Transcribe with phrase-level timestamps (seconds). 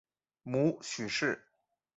[0.41, 1.43] 母许氏。